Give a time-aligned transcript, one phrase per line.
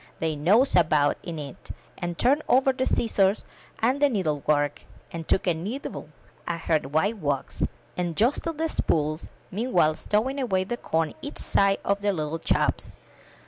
[0.17, 3.43] They nosed about in it, and turned over the scissors
[3.77, 4.81] and the needle book,
[5.11, 6.09] and took a nibble
[6.47, 7.61] at her white wax,
[7.95, 12.93] and jostled the spools, meanwhile stowing away the corn each side of their little chops.